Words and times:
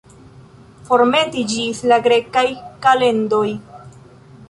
Formeti 0.87 1.45
ĝis 1.53 1.83
la 1.93 2.01
grekaj 2.09 2.47
kalendoj. 2.87 3.47